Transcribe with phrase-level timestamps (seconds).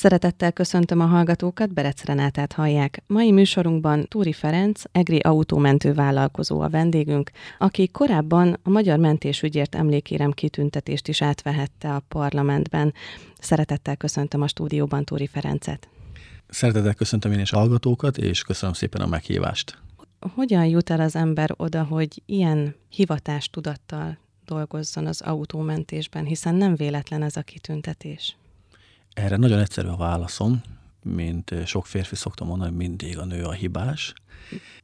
[0.00, 3.02] Szeretettel köszöntöm a hallgatókat, Berec Renátát hallják.
[3.06, 10.30] Mai műsorunkban Túri Ferenc, EGRI autómentő vállalkozó a vendégünk, aki korábban a Magyar Mentésügyért emlékérem
[10.30, 12.94] kitüntetést is átvehette a parlamentben.
[13.38, 15.88] Szeretettel köszöntöm a stúdióban Túri Ferencet.
[16.48, 19.78] Szeretettel köszöntöm én is hallgatókat, és köszönöm szépen a meghívást.
[20.34, 27.22] Hogyan jut el az ember oda, hogy ilyen hivatástudattal dolgozzon az autómentésben, hiszen nem véletlen
[27.22, 28.36] ez a kitüntetés?
[29.20, 30.60] Erre nagyon egyszerű a válaszom,
[31.02, 34.12] mint sok férfi szoktam mondani, mindig a nő a hibás.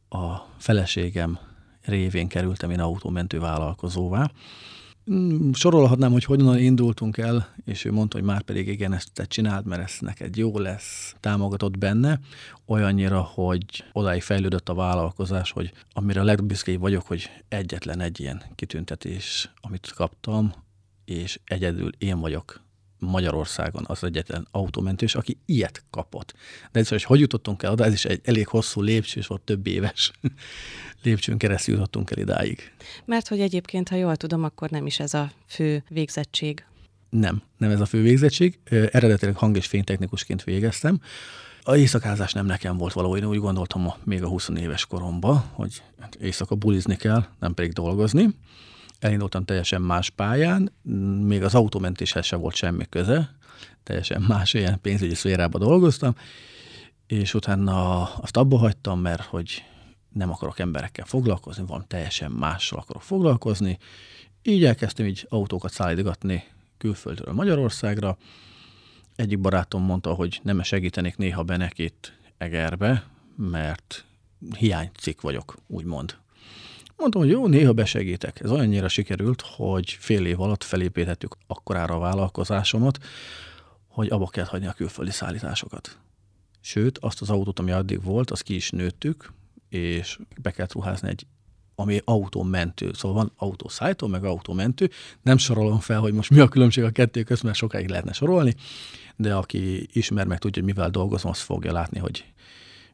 [0.09, 1.39] A feleségem
[1.83, 4.31] révén kerültem én autómentő vállalkozóvá.
[5.11, 9.25] Mm, sorolhatnám, hogy hogyan indultunk el, és ő mondta, hogy már pedig igen, ezt te
[9.25, 12.21] csináld, mert ez neked jó lesz, támogatott benne,
[12.67, 18.43] olyannyira, hogy odáig fejlődött a vállalkozás, hogy amire a legbüszkébb vagyok, hogy egyetlen egy ilyen
[18.55, 20.53] kitüntetés, amit kaptam,
[21.05, 22.65] és egyedül én vagyok
[22.99, 26.35] Magyarországon az egyetlen autómentős, aki ilyet kapott.
[26.73, 29.43] De ez, hogy hogy jutottunk el oda, ez is egy elég hosszú lépcső, és volt
[29.43, 30.11] több éves
[31.03, 32.73] lépcsőn keresztül jutottunk el idáig.
[33.05, 36.65] Mert hogy egyébként, ha jól tudom, akkor nem is ez a fő végzettség.
[37.11, 38.59] Nem, nem ez a fő végzettség.
[38.91, 41.01] Eredetileg hang- és fénytechnikusként végeztem.
[41.63, 43.17] A éjszakázás nem nekem volt való.
[43.17, 45.83] Én úgy gondoltam még a 20 éves koromban, hogy
[46.21, 48.35] éjszaka bulizni kell, nem pedig dolgozni
[48.99, 50.73] elindultam teljesen más pályán,
[51.23, 53.37] még az autómentéshez sem volt semmi köze,
[53.83, 56.15] teljesen más ilyen pénzügyi szférában dolgoztam,
[57.07, 59.65] és utána azt abba hagytam, mert hogy
[60.13, 63.79] nem akarok emberekkel foglalkozni, van teljesen mással akarok foglalkozni.
[64.43, 66.45] Így elkezdtem így autókat szállítgatni
[66.79, 68.17] külföldről Magyarországra.
[69.17, 74.05] Egyik barátom mondta, hogy nem segítenék néha be nekit Egerbe, mert
[74.59, 76.17] hiánycik vagyok, úgymond.
[76.97, 78.41] Mondtam, hogy jó, néha besegítek.
[78.41, 82.99] Ez olyannyira sikerült, hogy fél év alatt felépítettük akkorára a vállalkozásomat,
[83.89, 85.99] hogy abba kell hagyni a külföldi szállításokat.
[86.61, 89.33] Sőt, azt az autót, ami addig volt, azt ki is nőttük,
[89.69, 91.27] és be kellett ruházni egy
[91.79, 92.91] ami autómentő.
[92.93, 94.91] Szóval van autószállító, meg autómentő.
[95.23, 98.55] Nem sorolom fel, hogy most mi a különbség a kettő között, mert sokáig lehetne sorolni,
[99.17, 102.25] de aki ismer, meg tudja, hogy mivel dolgozom, az fogja látni, hogy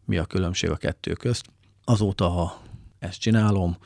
[0.05, 1.47] mi a különbség a kettő közt.
[1.85, 2.61] Azóta
[3.03, 3.77] ezt csinálom,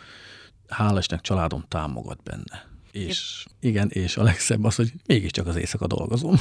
[0.68, 2.66] hál' Istennek családom támogat benne.
[2.92, 6.36] És igen, és a legszebb az, hogy mégiscsak az éjszaka dolgozom.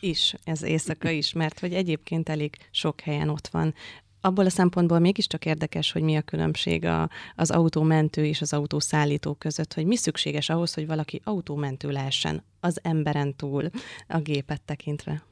[0.00, 3.74] Is, ez éjszaka is, mert hogy egyébként elég sok helyen ott van.
[4.20, 9.34] Abból a szempontból mégiscsak érdekes, hogy mi a különbség a, az autómentő és az autószállító
[9.34, 13.70] között, hogy mi szükséges ahhoz, hogy valaki autómentő lehessen az emberen túl
[14.08, 15.22] a gépet tekintve.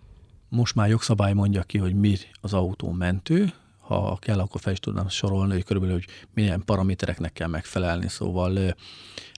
[0.49, 3.53] Most már jogszabály mondja ki, hogy mi az autómentő,
[3.87, 8.75] ha kell, akkor fel is tudnám sorolni, hogy körülbelül, hogy milyen paramétereknek kell megfelelni, szóval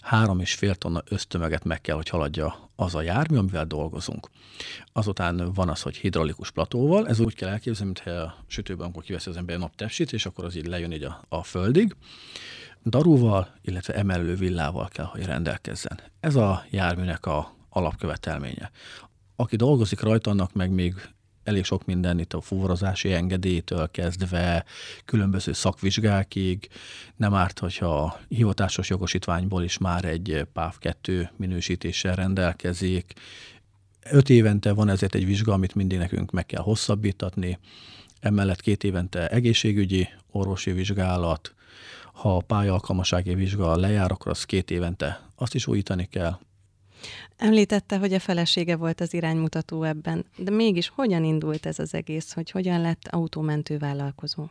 [0.03, 4.29] három és fél tonna ösztömeget meg kell, hogy haladja az a jármű, amivel dolgozunk.
[4.93, 9.31] Azután van az, hogy hidraulikus platóval, ez úgy kell elképzelni, mintha a sütőben, amikor kiveszi
[9.31, 11.97] az ember a naptepsit, és akkor az így lejön így a, a földig.
[12.85, 16.01] Darúval, illetve emelő villával kell, hogy rendelkezzen.
[16.21, 18.71] Ez a járműnek a alapkövetelménye.
[19.37, 20.95] Aki dolgozik rajta, annak meg még
[21.47, 24.65] elég sok minden, itt a fuvarozási engedélytől kezdve
[25.05, 26.69] különböző szakvizsgákig.
[27.17, 33.13] Nem árt, hogyha hivatásos jogosítványból is már egy PÁV 2 minősítéssel rendelkezik.
[34.11, 37.59] Öt évente van ezért egy vizsga, amit mindig nekünk meg kell hosszabbítatni.
[38.21, 41.55] Emellett két évente egészségügyi, orvosi vizsgálat,
[42.13, 46.39] ha a pályalkalmasági vizsga lejár, akkor az két évente azt is újítani kell.
[47.37, 52.33] Említette, hogy a felesége volt az iránymutató ebben, de mégis hogyan indult ez az egész,
[52.33, 54.49] hogy hogyan lett autómentő vállalkozó?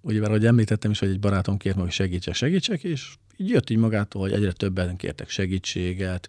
[0.00, 3.48] Ugye, mert ahogy említettem is, hogy egy barátom kért meg, hogy segítsek, segítsek, és így
[3.48, 6.28] jött így magától, hogy egyre többen kértek segítséget,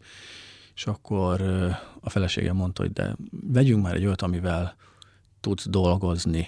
[0.75, 1.41] és akkor
[1.99, 4.75] a feleségem mondta, hogy de vegyünk már egy olyat, amivel
[5.39, 6.47] tudsz dolgozni,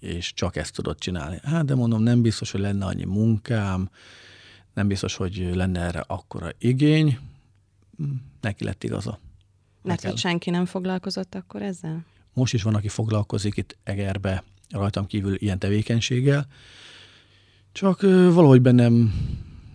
[0.00, 1.40] és csak ezt tudod csinálni.
[1.42, 3.90] Hát, de mondom, nem biztos, hogy lenne annyi munkám,
[4.74, 7.18] nem biztos, hogy lenne erre akkora igény,
[8.40, 9.18] neki lett igaza.
[9.82, 12.04] Mert hogy senki nem foglalkozott akkor ezzel?
[12.32, 16.46] Most is van, aki foglalkozik itt Egerbe, rajtam kívül ilyen tevékenységgel,
[17.72, 19.14] csak valahogy bennem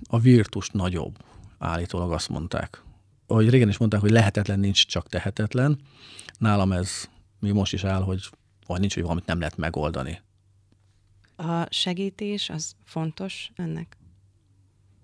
[0.09, 1.17] a virtus nagyobb,
[1.57, 2.83] állítólag azt mondták.
[3.27, 5.79] Ahogy régen is mondták, hogy lehetetlen nincs, csak tehetetlen.
[6.37, 7.09] Nálam ez
[7.39, 8.29] mi most is áll, hogy
[8.65, 10.21] vagy nincs, hogy valamit nem lehet megoldani.
[11.35, 13.97] A segítés az fontos ennek?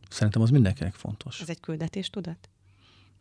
[0.10, 1.42] Szerintem az mindenkinek fontos.
[1.42, 2.50] Ez egy küldetés tudat?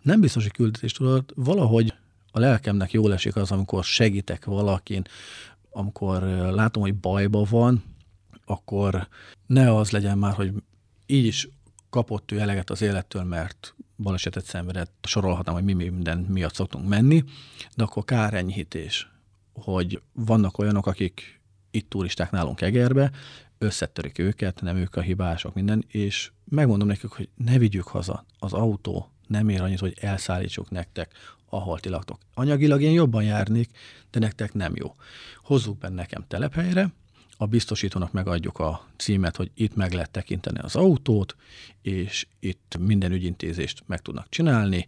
[0.07, 1.95] Nem biztos, hogy küldetés tudod, valahogy
[2.31, 5.03] a lelkemnek jól esik az, amikor segítek valakin,
[5.71, 6.23] amikor
[6.53, 7.85] látom, hogy bajba van,
[8.45, 9.09] akkor
[9.47, 10.53] ne az legyen már, hogy
[11.07, 11.49] így is
[11.91, 17.25] kapott ő eleget az élettől, mert balesetet szenvedett, sorolhatnám, hogy mi minden miatt szoktunk menni,
[17.75, 19.11] de akkor kárenyhítés,
[19.53, 23.11] hogy vannak olyanok, akik itt turisták nálunk Egerbe,
[23.59, 28.25] összetörik őket, nem ők a hibások, minden, és megmondom nekik, hogy ne vigyük haza.
[28.39, 31.13] Az autó nem ér annyit, hogy elszállítsuk nektek,
[31.49, 32.19] ahol ti laktok.
[32.35, 33.71] Anyagilag én jobban járnék,
[34.11, 34.95] de nektek nem jó.
[35.43, 36.93] Hozzuk benne nekem telephelyre,
[37.37, 41.37] a biztosítónak megadjuk a címet, hogy itt meg lehet tekinteni az autót,
[41.83, 44.87] és itt minden ügyintézést meg tudnak csinálni,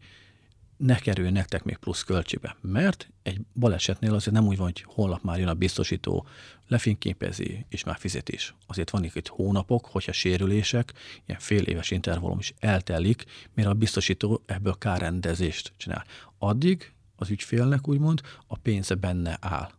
[0.79, 5.23] ne kerüljön nektek még plusz költségbe, mert egy balesetnél azért nem úgy van, hogy holnap
[5.23, 6.27] már jön a biztosító,
[6.69, 8.55] lefényképezi, és már fizet is.
[8.67, 10.93] Azért van itt hónapok, hogyha sérülések,
[11.27, 16.05] ilyen fél éves intervallum is eltelik, mire a biztosító ebből kárrendezést csinál.
[16.39, 19.71] Addig az ügyfélnek úgymond a pénze benne áll.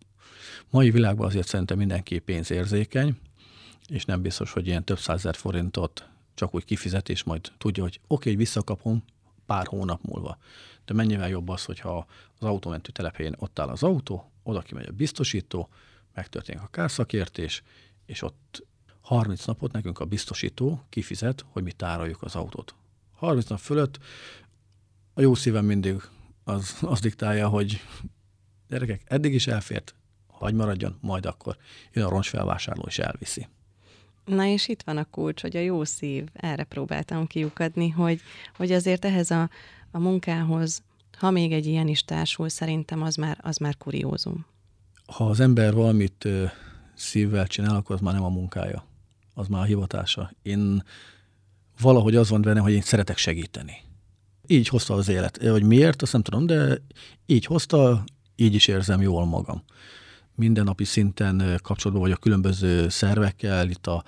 [0.69, 3.18] Mai világban azért szerintem mindenki pénzérzékeny,
[3.88, 8.00] és nem biztos, hogy ilyen több százezer forintot csak úgy kifizet, és majd tudja, hogy
[8.07, 9.04] oké, okay, visszakapom
[9.45, 10.38] pár hónap múlva.
[10.90, 12.06] De mennyivel jobb az, hogyha
[12.40, 15.70] az autómentő telephelyén ott áll az autó, oda kimegy a biztosító,
[16.14, 17.64] megtörténik a kárszakértés,
[18.06, 18.66] és ott
[19.02, 22.76] 30 napot nekünk a biztosító kifizet, hogy mi tároljuk az autót.
[23.16, 24.00] 30 nap fölött
[25.14, 26.02] a jó szívem mindig
[26.44, 27.82] az, az diktálja, hogy
[28.70, 29.96] gyerekek, eddig is elfért,
[30.28, 31.58] hagy maradjon, majd akkor
[31.94, 33.48] jön a roncsfelvásárló és elviszi.
[34.26, 38.22] Na és itt van a kulcs, hogy a jó szív, erre próbáltam kiukadni, hogy,
[38.56, 39.50] hogy azért ehhez a,
[39.92, 40.84] a munkához,
[41.18, 44.46] ha még egy ilyen is társul, szerintem az már, az már kuriózum.
[45.06, 46.46] Ha az ember valamit ö,
[46.96, 48.86] szívvel csinál, akkor az már nem a munkája,
[49.34, 50.32] az már a hivatása.
[50.42, 50.84] Én
[51.82, 53.74] valahogy az van benne, hogy én szeretek segíteni.
[54.48, 55.38] Így hozta az élet.
[55.38, 56.82] Hogy miért, azt nem tudom, de
[57.26, 58.04] így hozta,
[58.36, 59.64] így is érzem jól magam
[60.40, 64.04] mindennapi szinten kapcsolatban vagyok különböző szervekkel, itt a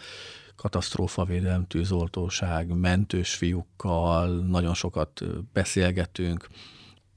[0.61, 5.21] katasztrófavédelem, tűzoltóság, mentős fiúkkal, nagyon sokat
[5.53, 6.47] beszélgetünk.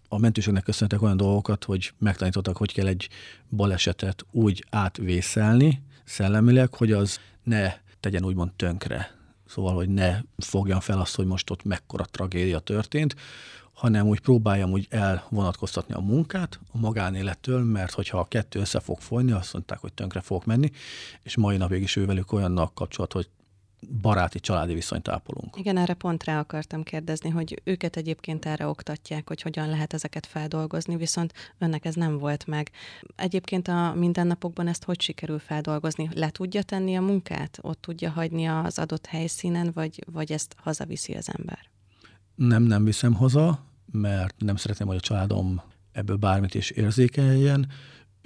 [0.08, 3.08] A mentőségnek köszönhetek olyan dolgokat, hogy megtanítottak, hogy kell egy
[3.50, 9.10] balesetet úgy átvészelni szellemileg, hogy az ne tegyen úgymond tönkre.
[9.46, 13.14] Szóval, hogy ne fogjan fel azt, hogy most ott mekkora tragédia történt,
[13.74, 18.98] hanem úgy próbáljam úgy elvonatkoztatni a munkát a magánélettől, mert hogyha a kettő össze fog
[18.98, 20.70] folyni, azt mondták, hogy tönkre fogok menni,
[21.22, 23.28] és mai napig is ővelük olyannak kapcsolat, hogy
[24.00, 25.56] baráti, családi viszonyt ápolunk.
[25.56, 30.26] Igen, erre pont rá akartam kérdezni, hogy őket egyébként erre oktatják, hogy hogyan lehet ezeket
[30.26, 32.70] feldolgozni, viszont önnek ez nem volt meg.
[33.16, 36.08] Egyébként a mindennapokban ezt hogy sikerül feldolgozni?
[36.14, 37.58] Le tudja tenni a munkát?
[37.60, 41.72] Ott tudja hagyni az adott helyszínen, vagy, vagy ezt hazaviszi az ember?
[42.34, 47.68] nem, nem viszem haza, mert nem szeretném, hogy a családom ebből bármit is érzékeljen.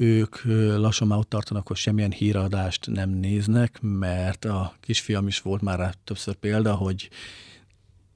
[0.00, 0.44] Ők
[0.76, 5.78] lassan már ott tartanak, hogy semmilyen híradást nem néznek, mert a kisfiam is volt már
[5.78, 7.08] rá többször példa, hogy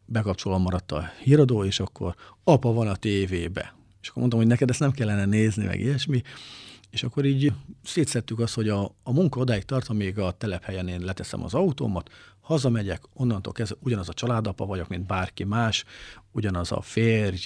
[0.04, 2.14] bekapcsolva maradt a híradó, és akkor
[2.44, 3.74] apa van a tévébe.
[4.02, 6.22] És akkor mondtam, hogy neked ezt nem kellene nézni, meg ilyesmi.
[6.90, 7.52] És akkor így
[7.84, 12.10] szétszettük azt, hogy a, a munka odáig tart, amíg a telephelyen én leteszem az autómat,
[12.40, 15.84] hazamegyek, onnantól kezdve ugyanaz a családapa vagyok, mint bárki más,
[16.32, 17.40] ugyanaz a férj,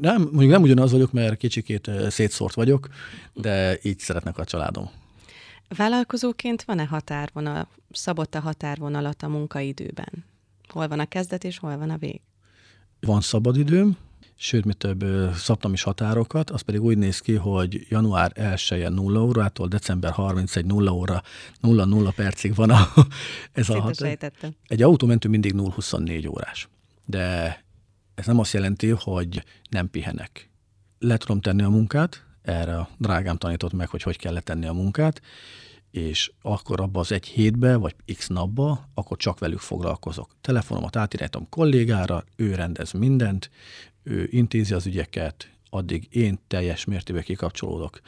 [0.00, 2.88] nem, mondjuk nem ugyanaz vagyok, mert kicsikét szétszórt vagyok,
[3.32, 4.90] de így szeretnek a családom.
[5.76, 10.24] Vállalkozóként van-e határvonal, szabott a határvonalat a munkaidőben?
[10.68, 12.20] Hol van a kezdet és hol van a vég?
[13.00, 13.96] Van szabadidőm,
[14.36, 15.04] sőt, mi több
[15.34, 20.66] szabtam is határokat, az pedig úgy néz ki, hogy január 1-e 0 órától december 31
[20.66, 21.22] 0 óra
[21.60, 22.88] 0 0 percig van a,
[23.52, 24.32] ez a határ.
[24.66, 26.68] Egy autómentő mindig 0-24 órás,
[27.04, 27.58] de
[28.20, 30.50] ez nem azt jelenti, hogy nem pihenek.
[30.98, 34.72] Le tudom tenni a munkát, erre a drágám tanított meg, hogy hogy kell letenni a
[34.72, 35.20] munkát,
[35.90, 40.36] és akkor abban az egy hétbe, vagy x napba, akkor csak velük foglalkozok.
[40.40, 43.50] Telefonomat átirányítom kollégára, ő rendez mindent,
[44.02, 48.00] ő intézi az ügyeket, addig én teljes mértékben kikapcsolódok.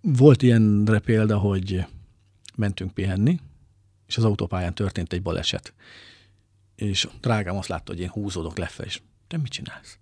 [0.00, 1.84] Volt ilyenre példa, hogy
[2.56, 3.40] mentünk pihenni,
[4.06, 5.72] és az autópályán történt egy baleset.
[6.74, 9.00] És drágám azt látta, hogy én húzódok lefelé, és
[9.32, 9.98] te mit csinálsz?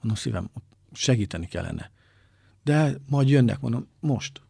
[0.00, 0.50] Mondom, szívem,
[0.92, 1.90] segíteni kellene.
[2.64, 4.40] De majd jönnek, mondom, most.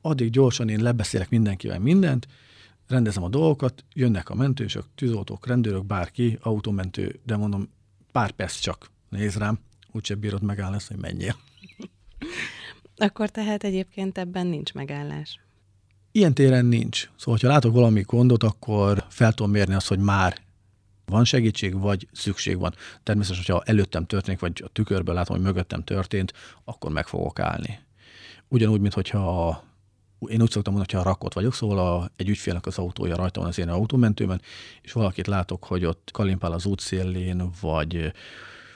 [0.00, 2.26] Addig gyorsan én lebeszélek mindenkivel mindent,
[2.86, 7.68] rendezem a dolgokat, jönnek a mentősök, tűzoltók, rendőrök, bárki, autómentő, de mondom,
[8.12, 9.58] pár perc csak, néz rám,
[9.92, 11.36] úgyse bírod megállni hogy menjél.
[13.06, 15.40] Akkor tehát egyébként ebben nincs megállás.
[16.12, 17.10] Ilyen téren nincs.
[17.16, 20.44] Szóval, ha látok valami gondot, akkor fel tudom mérni azt, hogy már
[21.06, 22.74] van segítség, vagy szükség van.
[23.02, 26.32] Természetesen, hogyha előttem történik, vagy a tükörből látom, hogy mögöttem történt,
[26.64, 27.78] akkor meg fogok állni.
[28.48, 29.62] Ugyanúgy, mint hogyha a,
[30.28, 33.48] én úgy szoktam mondani, hogyha rakott vagyok, szóval a, egy ügyfélnek az autója rajta van
[33.48, 34.40] az én autómentőben,
[34.82, 38.12] és valakit látok, hogy ott kalimpál az útszélén, vagy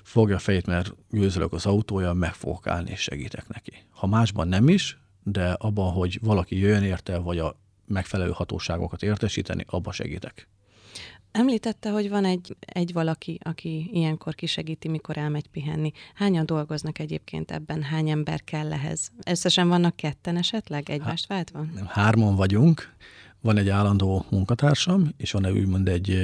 [0.03, 3.73] fogja a fejét, mert győzölök az autója, meg fogok állni és segítek neki.
[3.91, 7.57] Ha másban nem is, de abban, hogy valaki jöjjön érte, vagy a
[7.87, 10.49] megfelelő hatóságokat értesíteni, abba segítek.
[11.33, 15.93] Említette, hogy van egy, egy valaki, aki ilyenkor kisegíti, mikor elmegy pihenni.
[16.15, 17.83] Hányan dolgoznak egyébként ebben?
[17.83, 19.11] Hány ember kell ehhez?
[19.27, 21.67] Összesen vannak ketten esetleg egymást váltva?
[21.87, 22.95] Hárman vagyunk.
[23.41, 26.17] Van egy állandó munkatársam, és van úgymond egy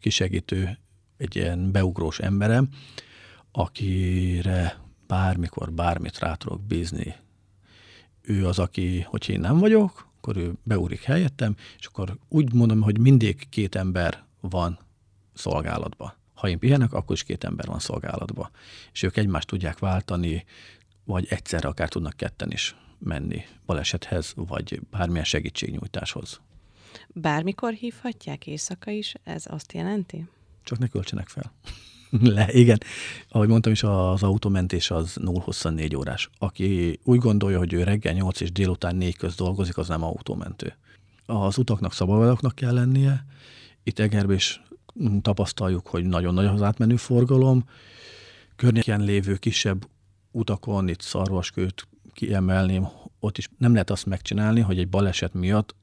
[0.00, 0.78] kisegítő,
[1.16, 2.68] egy ilyen beugrós emberem,
[3.52, 7.14] akire bármikor bármit rá tudok bízni.
[8.22, 12.82] Ő az, aki, hogy én nem vagyok, akkor ő beúrik helyettem, és akkor úgy mondom,
[12.82, 14.78] hogy mindig két ember van
[15.34, 16.16] szolgálatba.
[16.34, 18.50] Ha én pihenek, akkor is két ember van szolgálatba.
[18.92, 20.44] És ők egymást tudják váltani,
[21.04, 26.40] vagy egyszerre akár tudnak ketten is menni balesethez, vagy bármilyen segítségnyújtáshoz.
[27.08, 30.26] Bármikor hívhatják éjszaka is, ez azt jelenti?
[30.62, 31.52] Csak ne költsenek fel.
[32.36, 32.78] Le, igen.
[33.28, 36.30] Ahogy mondtam is, az autómentés az 0-24 órás.
[36.38, 40.76] Aki úgy gondolja, hogy ő reggel 8 és délután 4 köz dolgozik, az nem autómentő.
[41.26, 43.24] Az utaknak szabadoknak kell lennie.
[43.82, 44.62] Itt Egerben is
[45.22, 47.64] tapasztaljuk, hogy nagyon nagy az átmenő forgalom.
[48.56, 49.88] Környéken lévő kisebb
[50.30, 52.88] utakon, itt Szarvaskőt kiemelném,
[53.20, 55.74] ott is nem lehet azt megcsinálni, hogy egy baleset miatt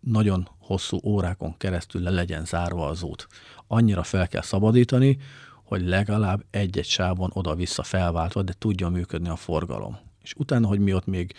[0.00, 3.26] nagyon hosszú órákon keresztül le legyen zárva az út.
[3.66, 5.18] Annyira fel kell szabadítani,
[5.68, 9.98] hogy legalább egy-egy sávon oda-vissza felváltva, de tudjon működni a forgalom.
[10.22, 11.32] És utána, hogy mi ott még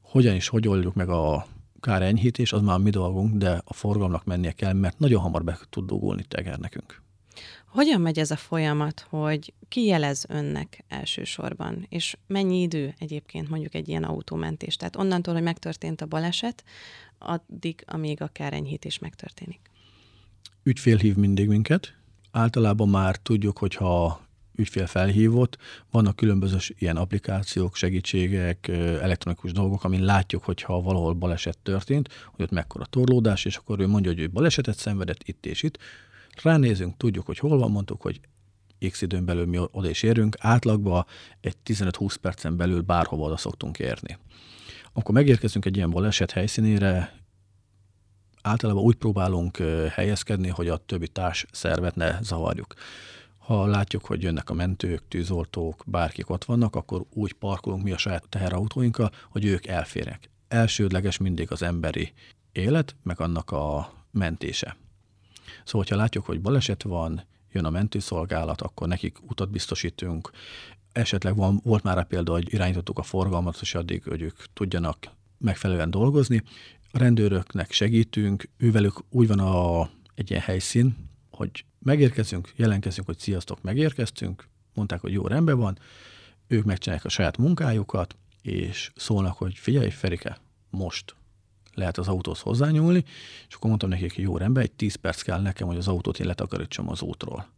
[0.00, 1.46] hogyan is, hogy oldjuk meg a
[1.80, 5.44] kár enyhítés, az már a mi dolgunk, de a forgalomnak mennie kell, mert nagyon hamar
[5.44, 7.02] be tud dugulni teger nekünk.
[7.66, 13.74] Hogyan megy ez a folyamat, hogy ki jelez önnek elsősorban, és mennyi idő egyébként mondjuk
[13.74, 14.76] egy ilyen autómentés?
[14.76, 16.64] Tehát onnantól, hogy megtörtént a baleset,
[17.18, 19.60] addig, amíg a kárenyhítés megtörténik.
[20.62, 21.97] Ügyfél hív mindig minket.
[22.38, 24.20] Általában már tudjuk, hogyha
[24.54, 25.56] ügyfél felhívott,
[25.90, 32.50] vannak különböző ilyen applikációk, segítségek, elektronikus dolgok, amin látjuk, hogyha valahol baleset történt, hogy ott
[32.50, 35.78] mekkora torlódás, és akkor ő mondja, hogy ő balesetet szenvedett itt és itt.
[36.42, 38.20] Ránézünk, tudjuk, hogy hol van, mondtuk, hogy
[38.90, 41.06] x időn belül mi oda is érünk, átlagban
[41.40, 44.18] egy 15-20 percen belül bárhova oda szoktunk érni.
[44.92, 47.17] Amikor megérkezünk egy ilyen baleset helyszínére,
[48.48, 49.56] általában úgy próbálunk
[49.90, 52.74] helyezkedni, hogy a többi társ szervet ne zavarjuk.
[53.38, 57.98] Ha látjuk, hogy jönnek a mentők, tűzoltók, bárkik ott vannak, akkor úgy parkolunk mi a
[57.98, 60.30] saját teherautóinkkal, hogy ők elférnek.
[60.48, 62.12] Elsődleges mindig az emberi
[62.52, 64.76] élet, meg annak a mentése.
[65.64, 70.30] Szóval, ha látjuk, hogy baleset van, jön a mentőszolgálat, akkor nekik utat biztosítunk,
[70.92, 74.98] esetleg van, volt már példa, hogy irányítottuk a forgalmat, és addig, hogy ők tudjanak
[75.38, 76.42] megfelelően dolgozni.
[76.90, 80.96] A rendőröknek segítünk, ővelük úgy van a, egy ilyen helyszín,
[81.30, 85.78] hogy megérkezünk, jelentkezünk, hogy sziasztok, megérkeztünk, mondták, hogy jó, rendben van,
[86.46, 90.38] ők megcsinálják a saját munkájukat, és szólnak, hogy figyelj, Ferike,
[90.70, 91.14] most
[91.74, 93.04] lehet az autóhoz hozzányúlni,
[93.48, 96.18] és akkor mondtam nekik, hogy jó, rendben, egy 10 perc kell nekem, hogy az autót
[96.18, 97.48] én letakarítsam az útról.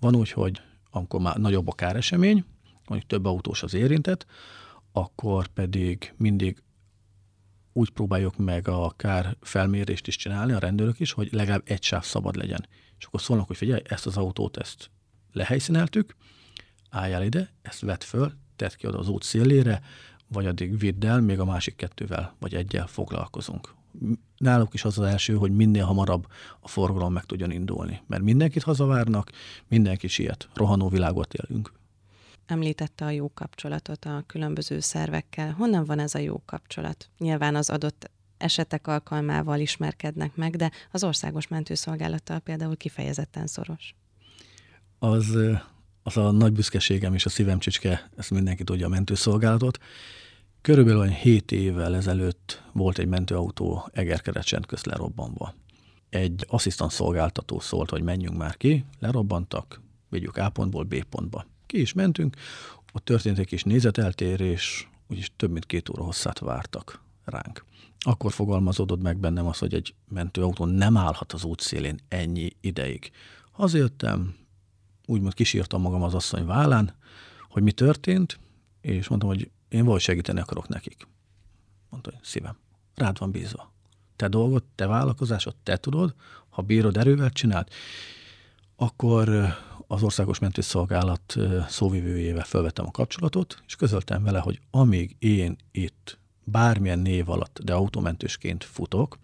[0.00, 2.44] Van úgy, hogy amikor már nagyobb a káresemény,
[2.86, 4.26] mondjuk több autós az érintett,
[4.92, 6.62] akkor pedig mindig
[7.78, 12.04] úgy próbáljuk meg a kár felmérést is csinálni, a rendőrök is, hogy legalább egy sáv
[12.04, 12.66] szabad legyen.
[12.98, 14.90] És akkor szólnak, hogy figyelj, ezt az autót, ezt
[15.32, 16.16] lehelyszíneltük,
[16.90, 19.82] álljál ide, ezt vedd föl, tedd ki oda az út szélére,
[20.28, 23.74] vagy addig vidd el, még a másik kettővel, vagy egyel foglalkozunk.
[24.36, 26.26] Náluk is az az első, hogy minél hamarabb
[26.60, 28.02] a forgalom meg tudjon indulni.
[28.06, 29.30] Mert mindenkit hazavárnak,
[29.68, 30.48] mindenki siet.
[30.54, 31.77] Rohanó világot élünk
[32.50, 35.52] említette a jó kapcsolatot a különböző szervekkel.
[35.52, 37.08] Honnan van ez a jó kapcsolat?
[37.18, 43.94] Nyilván az adott esetek alkalmával ismerkednek meg, de az országos mentőszolgálattal például kifejezetten szoros.
[44.98, 45.36] Az,
[46.02, 49.78] az a nagy büszkeségem és a szívem csicske, ezt mindenki tudja a mentőszolgálatot.
[50.60, 55.54] Körülbelül olyan 7 évvel ezelőtt volt egy mentőautó Egerkerecsen közt lerobbanva.
[56.10, 61.46] Egy asszisztans szolgáltató szólt, hogy menjünk már ki, lerobbantak, vigyük A pontból B pontba.
[61.68, 62.36] Ki is mentünk,
[62.92, 67.64] ott történt egy kis nézeteltérés, úgyis több mint két óra hosszát vártak ránk.
[67.98, 73.10] Akkor fogalmazódott meg bennem az, hogy egy mentőautó nem állhat az útszélén ennyi ideig.
[73.50, 74.34] Hazajöttem,
[75.06, 76.94] úgymond kísírtam magam az asszony vállán,
[77.48, 78.38] hogy mi történt,
[78.80, 81.06] és mondtam, hogy én valahogy segíteni akarok nekik.
[81.88, 82.56] Mondta, hogy szívem,
[82.94, 83.72] rád van bízva.
[84.16, 86.14] Te dolgod, te vállalkozásod, te tudod,
[86.48, 87.74] ha bírod erővel csinált,
[88.76, 89.48] akkor
[89.90, 91.36] az Országos Mentőszolgálat
[91.68, 97.74] szóvivőjével felvettem a kapcsolatot, és közöltem vele, hogy amíg én itt bármilyen név alatt, de
[97.74, 99.18] autómentősként futok,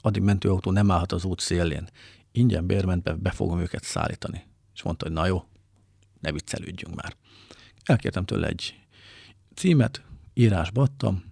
[0.00, 1.88] addig mentőautó nem állhat az út szélén.
[2.32, 4.46] Ingyen bérmentve be fogom őket szállítani.
[4.74, 5.44] És mondta, hogy na jó,
[6.20, 7.16] ne viccelődjünk már.
[7.84, 8.74] Elkértem tőle egy
[9.54, 10.02] címet,
[10.34, 11.24] írásba adtam,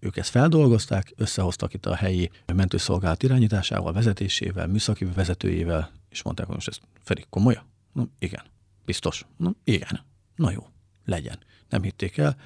[0.00, 6.54] ők ezt feldolgozták, összehoztak itt a helyi mentőszolgálat irányításával, vezetésével, műszaki vezetőjével, és mondták, hogy
[6.54, 7.72] most ez Feri, komolyan?
[7.94, 8.44] Na, igen.
[8.84, 9.26] Biztos?
[9.36, 10.00] Na, igen.
[10.36, 10.66] Na jó,
[11.04, 11.38] legyen.
[11.68, 12.36] Nem hitték el.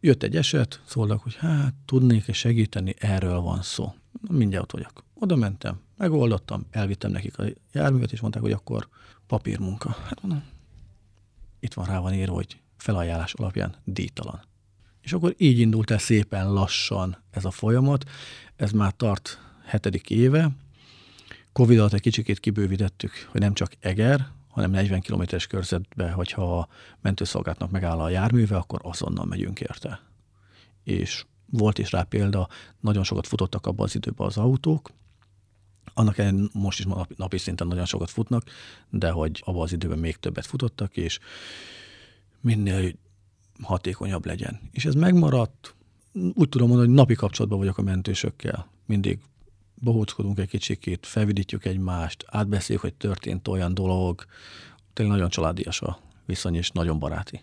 [0.00, 3.94] Jött egy eset, szóltak, hogy hát tudnék-e segíteni, erről van szó.
[4.30, 5.04] Mindjárt vagyok.
[5.14, 8.88] Oda mentem, megoldottam, elvittem nekik a járművet, és mondták, hogy akkor
[9.26, 9.90] papírmunka.
[9.90, 10.42] Hát mondom,
[11.60, 14.42] itt van rá van írva, hogy felajánlás alapján díjtalan.
[15.00, 18.10] És akkor így indult el szépen lassan ez a folyamat.
[18.56, 20.50] Ez már tart hetedik éve.
[21.52, 26.68] Covid alatt egy kicsikét kibővítettük, hogy nem csak Eger, hanem 40 kilométeres körzetbe, hogyha a
[27.00, 30.00] mentőszolgálatnak megáll a járműve, akkor azonnal megyünk érte.
[30.82, 32.48] És volt is rá példa,
[32.80, 34.90] nagyon sokat futottak abban az időben az autók,
[35.94, 38.44] annak ellen most is napi szinten nagyon sokat futnak,
[38.90, 41.18] de hogy abban az időben még többet futottak, és
[42.40, 42.92] minél
[43.62, 44.60] hatékonyabb legyen.
[44.70, 45.74] És ez megmaradt,
[46.12, 48.70] úgy tudom mondani, hogy napi kapcsolatban vagyok a mentősökkel.
[48.86, 49.20] Mindig
[49.84, 54.24] bohóckodunk egy kicsikét, felvidítjük egymást, átbeszéljük, hogy történt olyan dolog.
[54.92, 57.42] Tényleg nagyon családias a viszony, és nagyon baráti.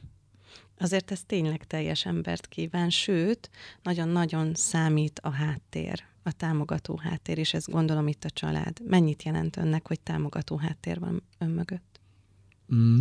[0.78, 3.50] Azért ez tényleg teljes embert kíván, sőt,
[3.84, 8.78] nagyon-nagyon számít a háttér, a támogató háttér, és ez gondolom itt a család.
[8.86, 12.00] Mennyit jelent önnek, hogy támogató háttér van ön mögött?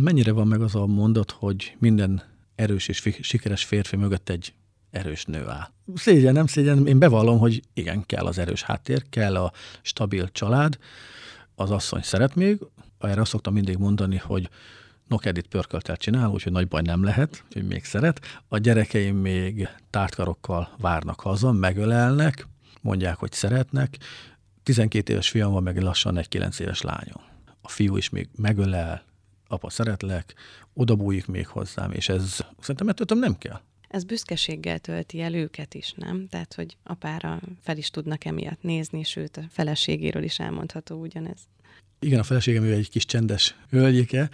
[0.01, 2.23] Mennyire van meg az a mondat, hogy minden
[2.55, 4.53] erős és sikeres férfi mögött egy
[4.91, 5.69] erős nő áll.
[5.95, 10.77] Szégyen, nem szégyen, én bevallom, hogy igen, kell az erős háttér, kell a stabil család,
[11.55, 12.59] az asszony szeret még,
[12.99, 14.49] erre azt szoktam mindig mondani, hogy
[15.11, 18.41] Nokedit pörköltel csinál, úgyhogy nagy baj nem lehet, úgyhogy még szeret.
[18.47, 22.47] A gyerekeim még tártkarokkal várnak haza, megölelnek,
[22.81, 23.97] mondják, hogy szeretnek.
[24.63, 27.21] 12 éves fiam van, meg lassan egy 9 éves lányom.
[27.61, 29.03] A fiú is még megölel,
[29.47, 30.33] apa szeretlek,
[30.73, 33.61] oda bújik még hozzám, és ez szerintem ettől nem kell.
[33.91, 36.27] Ez büszkeséggel tölti el őket is, nem?
[36.27, 41.39] Tehát, hogy apára fel is tudnak emiatt nézni, sőt a feleségéről is elmondható ugyanez.
[41.99, 44.29] Igen, a feleségem ő egy kis csendes hölgyike,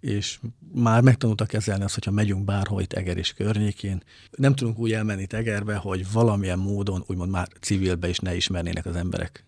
[0.00, 0.38] és
[0.72, 4.02] már megtanulta kezelni azt, hogyha megyünk bárhol itt Eger és környékén.
[4.30, 8.96] Nem tudunk úgy elmenni Egerbe, hogy valamilyen módon úgymond már civilbe is ne ismernének az
[8.96, 9.44] emberek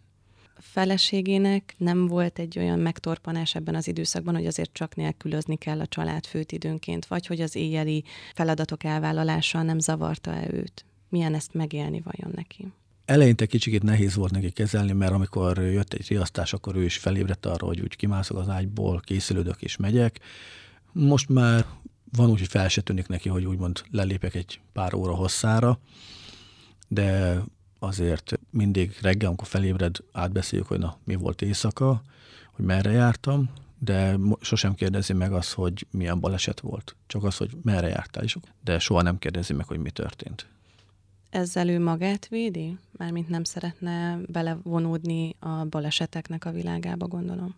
[0.60, 5.86] feleségének nem volt egy olyan megtorpanás ebben az időszakban, hogy azért csak nélkülözni kell a
[5.86, 10.84] család főt időnként, vagy hogy az éjjeli feladatok elvállalása nem zavarta-e őt?
[11.08, 12.72] Milyen ezt megélni vajon neki?
[13.04, 17.46] Eleinte kicsit nehéz volt neki kezelni, mert amikor jött egy riasztás, akkor ő is felébredt
[17.46, 20.20] arra, hogy úgy kimászok az ágyból, készülődök és megyek.
[20.92, 21.66] Most már
[22.12, 25.80] van úgy, hogy fel se tűnik neki, hogy úgymond lelépek egy pár óra hosszára,
[26.88, 27.38] de
[27.80, 32.02] azért mindig reggel, amikor felébred, átbeszéljük, hogy na, mi volt éjszaka,
[32.52, 36.96] hogy merre jártam, de sosem kérdezi meg azt, hogy milyen baleset volt.
[37.06, 40.46] Csak az, hogy merre jártál is, de soha nem kérdezi meg, hogy mi történt.
[41.30, 42.78] Ezzel ő magát védi?
[42.92, 47.54] Mármint nem szeretne belevonódni a baleseteknek a világába, gondolom.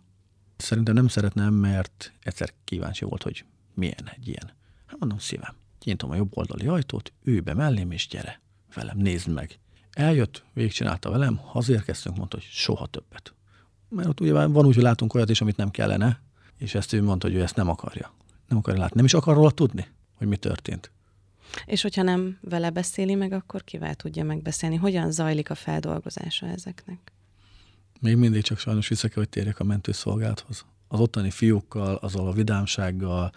[0.57, 4.51] Szerintem nem szeretne, mert egyszer kíváncsi volt, hogy milyen egy ilyen.
[4.85, 8.41] Hát mondom, szívem, kinyitom a jobb oldali ajtót, ülj be mellém, és gyere
[8.73, 9.59] velem, nézd meg.
[9.93, 13.33] Eljött, végigcsinálta velem, hazérkeztünk, mondta, hogy soha többet.
[13.89, 16.21] Mert ott ugye van úgy, hogy látunk olyat is, amit nem kellene,
[16.57, 18.13] és ezt ő mondta, hogy ő ezt nem akarja.
[18.47, 18.95] Nem akarja látni.
[18.95, 20.91] Nem is akar róla tudni, hogy mi történt.
[21.65, 24.75] És hogyha nem vele beszéli meg, akkor kivel tudja megbeszélni?
[24.75, 27.11] Hogyan zajlik a feldolgozása ezeknek?
[27.99, 30.65] Még mindig csak sajnos vissza kell, hogy térjek a mentőszolgálathoz.
[30.87, 33.31] Az ottani fiúkkal, azzal a vidámsággal,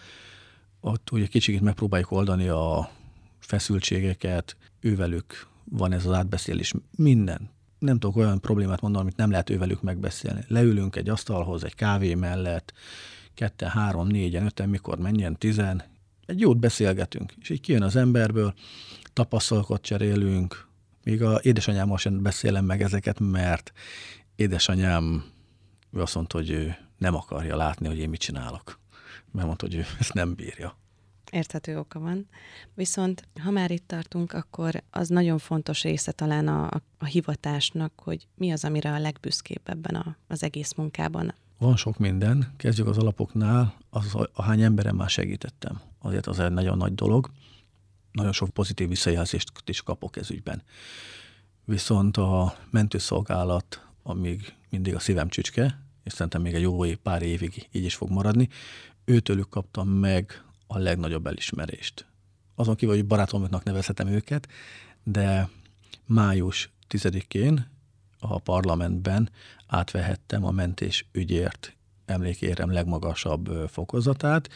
[0.79, 2.91] ott ugye kicsit megpróbáljuk oldani a
[3.39, 6.73] feszültségeket, ővelük van ez az átbeszélés.
[6.95, 7.49] Minden.
[7.79, 10.43] Nem tudok olyan problémát mondani, amit nem lehet ővelük megbeszélni.
[10.47, 12.73] Leülünk egy asztalhoz, egy kávé mellett,
[13.33, 15.83] ketten, három, négyen, öten, mikor menjen, tizen,
[16.25, 18.53] egy jót beszélgetünk, és így kijön az emberből,
[19.13, 20.67] tapasztalatokat cserélünk,
[21.03, 23.71] még a édesanyámmal sem beszélem meg ezeket, mert
[24.35, 25.23] édesanyám
[25.91, 28.79] ő azt mondta, hogy ő nem akarja látni, hogy én mit csinálok.
[29.31, 30.77] Mert mondta, hogy ő ezt nem bírja.
[31.31, 32.27] Érthető oka van.
[32.73, 38.27] Viszont ha már itt tartunk, akkor az nagyon fontos része talán a, a, hivatásnak, hogy
[38.35, 41.33] mi az, amire a legbüszkébb ebben a, az egész munkában.
[41.57, 42.53] Van sok minden.
[42.57, 43.77] Kezdjük az alapoknál.
[43.89, 45.81] Az, ahány emberem már segítettem.
[45.99, 47.31] Azért az egy nagyon nagy dolog.
[48.11, 50.63] Nagyon sok pozitív visszajelzést is kapok ez ügyben.
[51.65, 57.67] Viszont a mentőszolgálat, amíg mindig a szívem csücske, és szerintem még egy jó pár évig
[57.71, 58.49] így is fog maradni,
[59.05, 62.05] őtőlük kaptam meg a legnagyobb elismerést.
[62.55, 64.47] Azon kívül, hogy barátomoknak nevezhetem őket,
[65.03, 65.49] de
[66.05, 67.69] május 10-én
[68.19, 69.29] a parlamentben
[69.67, 71.75] átvehettem a mentés ügyért
[72.05, 74.49] emlékérem legmagasabb fokozatát,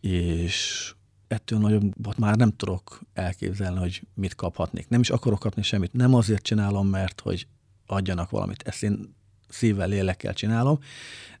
[0.00, 0.94] és
[1.28, 4.88] ettől nagyobbat már nem tudok elképzelni, hogy mit kaphatnék.
[4.88, 5.92] Nem is akarok kapni semmit.
[5.92, 7.46] Nem azért csinálom, mert hogy
[7.86, 8.62] adjanak valamit.
[8.62, 9.14] Ezt én
[9.48, 10.78] szívvel, lélekkel csinálom,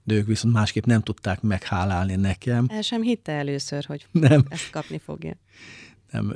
[0.06, 2.66] de ők viszont másképp nem tudták meghálálni nekem.
[2.68, 4.44] El sem hitte először, hogy nem.
[4.48, 5.36] ezt kapni fogja.
[6.10, 6.34] Nem,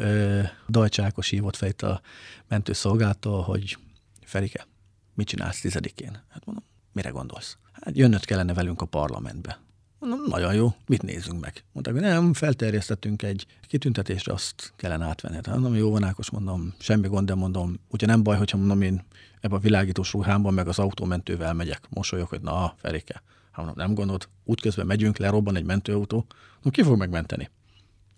[0.69, 2.01] Dajcsákos hívott fel itt a
[2.49, 3.77] mentőszolgáltól, hogy
[4.25, 4.67] Ferike,
[5.15, 6.23] mit csinálsz tizedikén?
[6.29, 7.57] Hát mondom, mire gondolsz?
[7.73, 9.61] Hát jönnöd kellene velünk a parlamentbe.
[9.99, 11.65] Mondom, nagyon jó, mit nézzünk meg?
[11.73, 15.35] Mondták, hogy nem, felterjesztettünk egy kitüntetésre, azt kellene átvenni.
[15.35, 18.83] Hát mondom, jó van, Ákos, mondom, semmi gond, de mondom, ugye nem baj, hogyha mondom,
[18.83, 19.03] én
[19.41, 21.81] ebbe a világítós ruhámban meg az autómentővel megyek.
[21.89, 26.83] Mosolyok, hogy na, Ferike, hát mondom, nem gondolod, útközben megyünk, lerobban egy mentőautó, mondom, ki
[26.83, 27.51] fog megmenteni?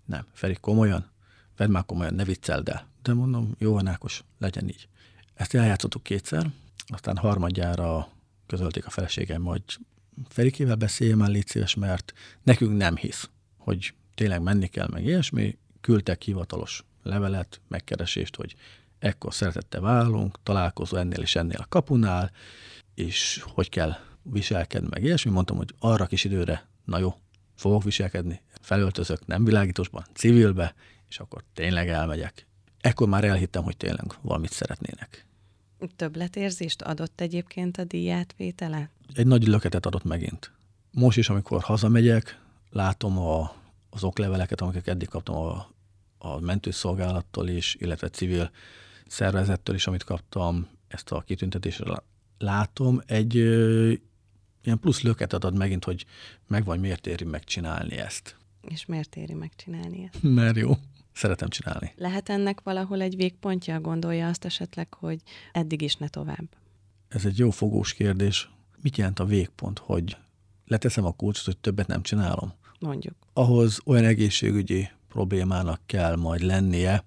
[0.05, 1.11] Nem, Ferik, komolyan?
[1.57, 2.87] Vedd már komolyan, ne vicceld el.
[3.01, 4.87] De mondom, jó van, Ákos, legyen így.
[5.33, 6.51] Ezt eljátszottuk kétszer,
[6.87, 8.07] aztán harmadjára
[8.47, 9.63] közölték a feleségem, hogy
[10.27, 15.57] Ferikével beszéljem már, légy szíves, mert nekünk nem hisz, hogy tényleg menni kell, meg ilyesmi.
[15.81, 18.55] Küldtek hivatalos levelet, megkeresést, hogy
[18.99, 22.31] ekkor szeretette válunk, találkozó ennél és ennél a kapunál,
[22.95, 25.31] és hogy kell viselkedni, meg ilyesmi.
[25.31, 27.15] Mondtam, hogy arra kis időre, na jó,
[27.55, 30.75] fogok viselkedni, felöltözök, nem világítosban, civilbe,
[31.09, 32.47] és akkor tényleg elmegyek.
[32.81, 35.25] Ekkor már elhittem, hogy tényleg valamit szeretnének.
[35.95, 38.89] Többletérzést adott egyébként a díjátvétele?
[39.13, 40.51] Egy nagy löketet adott megint.
[40.91, 43.55] Most is, amikor hazamegyek, látom a,
[43.89, 45.69] az okleveleket, amiket eddig kaptam a,
[46.17, 48.51] a mentőszolgálattól is, illetve civil
[49.07, 52.03] szervezettől is, amit kaptam, ezt a kitüntetésre
[52.37, 53.35] látom, egy
[54.63, 56.05] ilyen plusz löketet ad megint, hogy
[56.47, 58.37] meg vagy miért éri megcsinálni ezt.
[58.61, 60.23] És miért éri megcsinálni ezt?
[60.33, 60.77] Mert jó
[61.13, 61.93] szeretem csinálni.
[61.95, 65.21] Lehet ennek valahol egy végpontja, gondolja azt esetleg, hogy
[65.51, 66.55] eddig is ne tovább?
[67.07, 68.49] Ez egy jó fogós kérdés.
[68.81, 70.17] Mit jelent a végpont, hogy
[70.67, 72.53] leteszem a kulcsot, hogy többet nem csinálom?
[72.79, 73.15] Mondjuk.
[73.33, 77.03] Ahhoz olyan egészségügyi problémának kell majd lennie,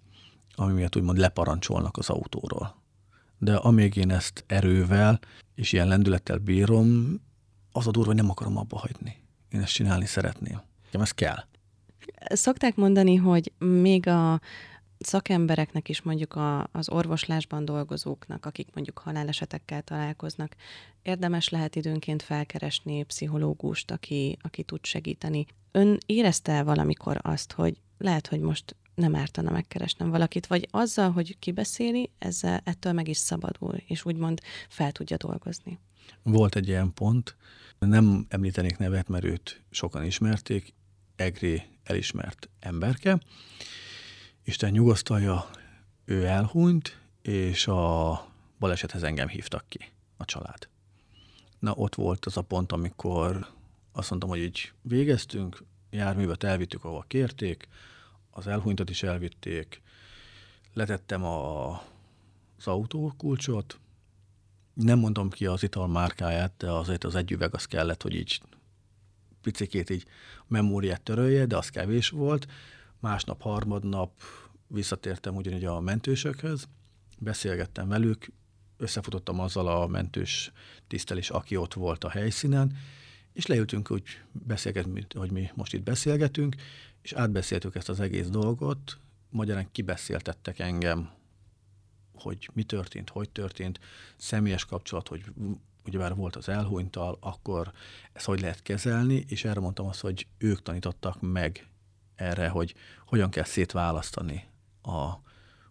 [0.55, 2.83] ami miatt úgymond leparancsolnak az autóról.
[3.39, 5.21] De amíg én ezt erővel
[5.55, 7.21] és ilyen lendülettel bírom,
[7.77, 9.17] az a durva, hogy nem akarom abba hagyni.
[9.49, 10.61] Én ezt csinálni szeretném.
[10.85, 11.45] Nekem ez kell.
[12.29, 14.41] Szokták mondani, hogy még a
[14.99, 20.57] szakembereknek is mondjuk a, az orvoslásban dolgozóknak, akik mondjuk halálesetekkel találkoznak,
[21.03, 25.47] érdemes lehet időnként felkeresni pszichológust, aki, aki tud segíteni.
[25.73, 31.11] Ön érezte el valamikor azt, hogy lehet, hogy most nem ártana megkeresnem valakit, vagy azzal,
[31.11, 35.79] hogy kibeszéli, ezzel ettől meg is szabadul, és úgymond fel tudja dolgozni.
[36.23, 37.37] Volt egy ilyen pont,
[37.79, 40.75] nem említenék nevet, mert őt sokan ismerték,
[41.17, 43.21] Egri elismert emberke.
[44.45, 45.51] Isten nyugosztalja,
[46.05, 48.27] ő elhunyt, és a
[48.59, 49.79] balesethez engem hívtak ki,
[50.17, 50.69] a család.
[51.59, 53.47] Na, ott volt az a pont, amikor
[53.93, 57.69] azt mondtam, hogy így végeztünk, járművet elvittük, ahova kérték,
[58.31, 59.83] az elhunytat is elvitték,
[60.73, 61.71] letettem a,
[62.59, 63.79] az autókulcsot,
[64.77, 68.41] nem mondom ki az ital márkáját, de azért az egy üveg az kellett, hogy így
[69.41, 70.05] picikét így
[70.47, 72.47] memóriát törölje, de az kevés volt.
[73.01, 74.11] Másnap, harmadnap
[74.67, 76.69] visszatértem ugyanígy a mentősökhöz,
[77.19, 78.33] beszélgettem velük,
[78.77, 80.53] összefutottam azzal a mentős
[80.87, 82.77] tisztelés, aki ott volt a helyszínen,
[83.33, 86.55] és leültünk úgy beszélgetni, hogy mi most itt beszélgetünk,
[87.03, 88.99] és átbeszéltük ezt az egész dolgot,
[89.31, 91.11] magyarán kibeszéltettek engem,
[92.19, 93.81] hogy mi történt, hogy történt,
[94.17, 95.25] személyes kapcsolat, hogy
[95.87, 97.73] ugyebár volt az elhunytal, akkor
[98.13, 101.69] ezt hogy lehet kezelni, és erre mondtam azt, hogy ők tanítottak meg
[102.15, 102.75] erre, hogy
[103.07, 104.45] hogyan kell szétválasztani
[104.83, 105.13] a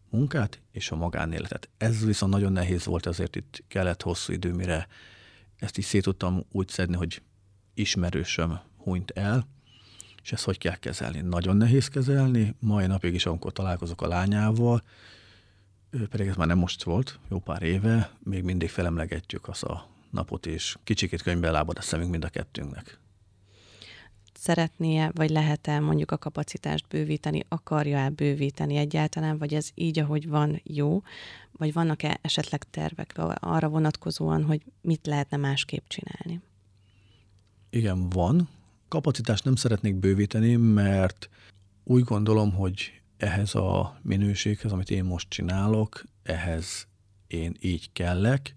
[0.10, 1.70] munkát és a magánéletet.
[1.78, 4.88] Ez viszont nagyon nehéz volt, ezért itt kellett hosszú idő, mire
[5.56, 7.22] ezt is szét tudtam úgy szedni, hogy
[7.74, 9.48] ismerősöm hunyt el,
[10.24, 11.22] és ezt hogy kell kezelni.
[11.22, 14.84] Nagyon nehéz kezelni, mai napig is, amikor találkozok a lányával,
[16.10, 20.46] pedig ez már nem most volt, jó pár éve, még mindig felemlegetjük azt a napot,
[20.46, 23.00] és kicsikét könyvbe lábad a szemünk mind a kettőnknek.
[24.34, 30.62] Szeretnie, vagy lehet-e mondjuk a kapacitást bővíteni, akarja-e bővíteni egyáltalán, vagy ez így, ahogy van,
[30.64, 31.02] jó,
[31.52, 36.42] vagy vannak-e esetleg tervek arra vonatkozóan, hogy mit lehetne másképp csinálni?
[37.70, 38.50] Igen, van.
[38.88, 41.30] Kapacitást nem szeretnék bővíteni, mert
[41.84, 46.88] úgy gondolom, hogy ehhez a minőséghez, amit én most csinálok, ehhez
[47.28, 48.56] én így kellek,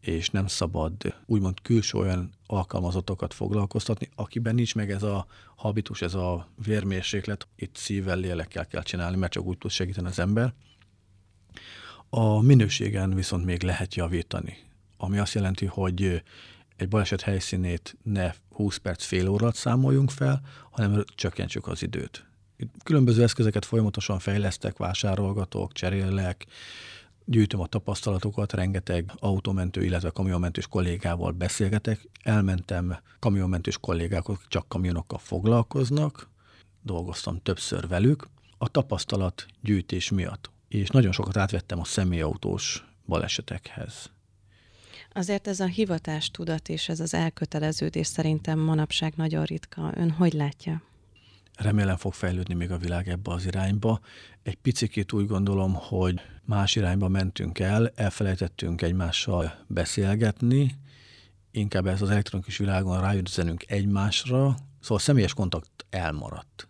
[0.00, 0.94] és nem szabad
[1.26, 5.26] úgymond külső olyan alkalmazottokat foglalkoztatni, akiben nincs meg ez a
[5.56, 10.18] habitus, ez a vérmérséklet, itt szívvel, lélekkel kell csinálni, mert csak úgy tud segíteni az
[10.18, 10.54] ember.
[12.08, 14.56] A minőségen viszont még lehet javítani,
[14.96, 16.22] ami azt jelenti, hogy
[16.76, 22.25] egy baleset helyszínét ne 20 perc, fél órát számoljunk fel, hanem csökkentsük az időt.
[22.82, 26.46] Különböző eszközeket folyamatosan fejlesztek, vásárolgatok, cserélek,
[27.24, 32.08] gyűjtöm a tapasztalatokat, rengeteg autómentő, illetve kamionmentős kollégával beszélgetek.
[32.22, 36.28] Elmentem kamionmentős kollégákat, csak kamionokkal foglalkoznak,
[36.82, 38.28] dolgoztam többször velük.
[38.58, 44.10] A tapasztalat gyűjtés miatt, és nagyon sokat átvettem a személyautós balesetekhez.
[45.12, 49.92] Azért ez a hivatás tudat és ez az elköteleződés szerintem manapság nagyon ritka.
[49.94, 50.82] Ön hogy látja?
[51.56, 54.00] Remélem fog fejlődni még a világ ebbe az irányba.
[54.42, 60.74] Egy picikét úgy gondolom, hogy más irányba mentünk el, elfelejtettünk egymással beszélgetni,
[61.50, 66.68] inkább ez az elektronikus világon ráüzenünk egymásra, szóval a személyes kontakt elmaradt.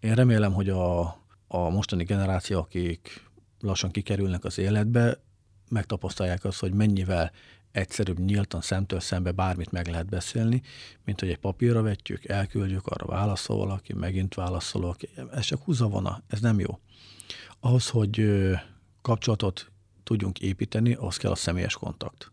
[0.00, 1.00] Én remélem, hogy a,
[1.48, 5.20] a mostani generáció, akik lassan kikerülnek az életbe,
[5.68, 7.32] megtapasztalják azt, hogy mennyivel
[7.72, 10.62] egyszerűbb nyíltan szemtől szembe bármit meg lehet beszélni,
[11.04, 15.08] mint hogy egy papírra vetjük, elküldjük, arra válaszol valaki, megint válaszol valaki.
[15.32, 16.78] Ez csak húzavona, ez nem jó.
[17.60, 18.30] Ahhoz, hogy
[19.02, 19.70] kapcsolatot
[20.04, 22.32] tudjunk építeni, az kell a személyes kontakt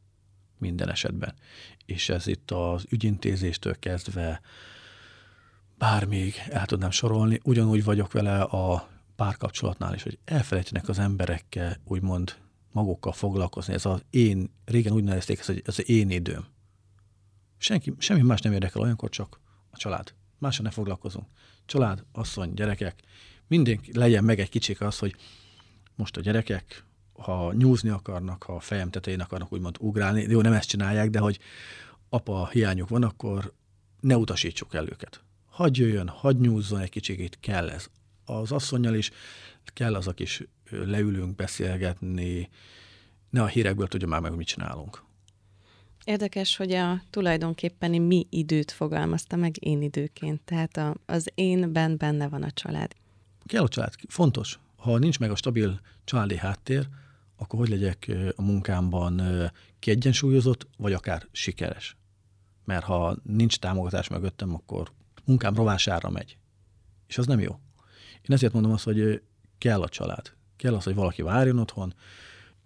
[0.57, 1.33] minden esetben.
[1.85, 4.41] És ez itt az ügyintézéstől kezdve
[5.77, 12.35] bármíg el tudnám sorolni, ugyanúgy vagyok vele a párkapcsolatnál is, hogy elfelejtenek az emberekkel úgymond
[12.71, 13.73] magukkal foglalkozni.
[13.73, 16.45] Ez az én, régen úgy nevezték hogy ez az én időm.
[17.57, 20.13] Senki, semmi más nem érdekel olyankor, csak a család.
[20.37, 21.27] Mással ne foglalkozunk.
[21.65, 23.03] Család, asszony, gyerekek,
[23.47, 25.15] mindenki legyen meg egy kicsik az, hogy
[25.95, 30.53] most a gyerekek, ha nyúzni akarnak, ha a fejem tetején akarnak úgymond ugrálni, jó, nem
[30.53, 31.39] ezt csinálják, de hogy
[32.09, 33.53] apa hiányuk van, akkor
[33.99, 35.23] ne utasítsuk el őket.
[35.49, 37.89] Hagy jöjjön, hagy nyúzzon egy kicsit, kell ez.
[38.25, 39.11] Az asszonyjal is
[39.63, 42.49] kell az a kis leülünk beszélgetni,
[43.29, 45.03] ne a hírekből tudja már meg, hogy mit csinálunk.
[46.03, 50.41] Érdekes, hogy a tulajdonképpen mi időt fogalmazta meg én időként.
[50.41, 52.95] Tehát a, az énben benne van a család.
[53.45, 54.59] Kell a család, fontos.
[54.75, 56.87] Ha nincs meg a stabil családi háttér,
[57.37, 59.21] akkor hogy legyek a munkámban
[59.79, 61.97] kiegyensúlyozott, vagy akár sikeres.
[62.65, 64.91] Mert ha nincs támogatás mögöttem, akkor
[65.25, 66.37] munkám rovására megy.
[67.07, 67.59] És az nem jó.
[68.21, 69.21] Én ezért mondom azt, hogy
[69.57, 70.31] kell a család.
[70.59, 71.93] Kell az, hogy valaki várjon otthon.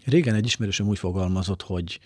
[0.05, 1.99] Régen egy ismerősöm úgy fogalmazott, hogy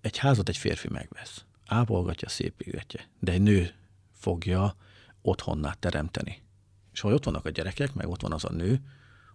[0.00, 1.44] egy házat egy férfi megvesz.
[1.66, 3.70] Ápolgatja, szépítetje, de egy nő
[4.12, 4.76] fogja
[5.22, 6.42] otthonná teremteni.
[6.92, 8.80] És ha ott vannak a gyerekek, meg ott van az a nő,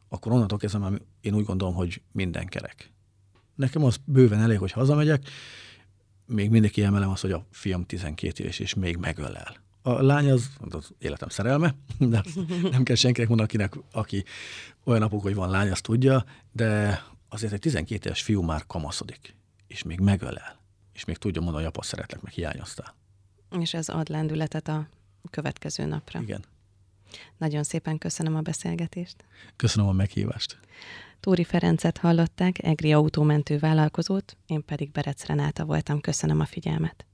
[0.09, 2.91] akkor onnantól kezdve már én úgy gondolom, hogy minden kerek.
[3.55, 5.29] Nekem az bőven elég, hogy hazamegyek,
[6.25, 9.55] még mindig kiemelem azt, hogy a fiam 12 éves, és még megölel.
[9.81, 12.23] A lány az, az életem szerelme, de
[12.71, 14.23] nem kell senkinek mondani, akinek, aki
[14.83, 19.35] olyan napok, hogy van lány, azt tudja, de azért egy 12 éves fiú már kamaszodik,
[19.67, 20.59] és még megölel,
[20.93, 22.95] és még tudja mondani, hogy apa szeretlek, meg hiányoztál.
[23.59, 24.87] És ez ad lendületet a
[25.29, 26.21] következő napra.
[26.21, 26.43] Igen.
[27.37, 29.15] Nagyon szépen köszönöm a beszélgetést.
[29.55, 30.59] Köszönöm a meghívást.
[31.19, 36.01] Tóri Ferencet hallották, Egri autómentő vállalkozót, én pedig Berec Renáta voltam.
[36.01, 37.05] Köszönöm a figyelmet.